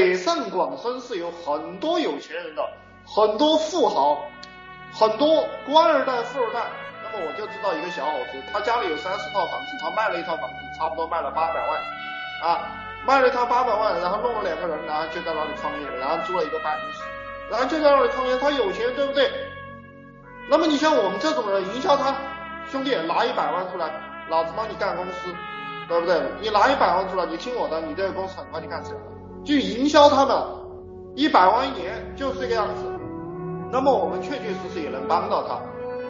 [0.00, 2.66] 北上广深是有很多有钱人的，
[3.04, 4.16] 很多富豪，
[4.94, 6.62] 很多官二代、富二代。
[7.04, 11.78] 那么我就知道一个小伙子，他家里有三四套房子，他卖了一套房子，差不多卖了八百万，
[12.48, 12.72] 啊，
[13.04, 17.02] 卖了一套八百万，然后弄了两个人，然后就在那里创业，然后租了一个办公室，
[17.50, 19.30] 然后就在那里创业，他有钱，对不对？
[20.48, 22.16] 那么你像我们这种人，营销他，
[22.72, 23.90] 兄弟拿一百万出来，
[24.30, 25.28] 老子帮你干公司，
[25.88, 26.22] 对不对？
[26.40, 29.04] 你拿一百万出来，你听我的，你这个公司很快就干起来了。
[29.44, 30.42] 去营销他们，
[31.14, 32.84] 一百万一年就是这个样子。
[33.72, 35.58] 那么我们确确实实也能帮到他。